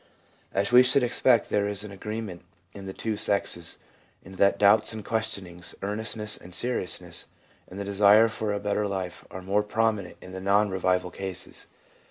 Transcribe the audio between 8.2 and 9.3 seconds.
for a better life